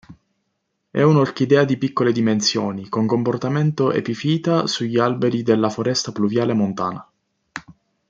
[0.89, 7.07] È un'orchidea di piccole dimensioni con comportamento epifita sugli alberi della foresta pluviale montana.